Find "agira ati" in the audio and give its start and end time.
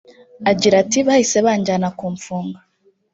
0.51-0.99